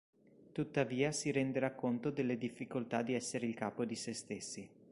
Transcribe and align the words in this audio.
Tuttavia 0.51 1.11
si 1.11 1.29
renderà 1.29 1.75
conto 1.75 2.09
delle 2.09 2.35
difficoltà 2.35 3.03
di 3.03 3.13
essere 3.13 3.45
il 3.45 3.53
capo 3.53 3.85
di 3.85 3.93
se 3.93 4.13
stessi. 4.15 4.67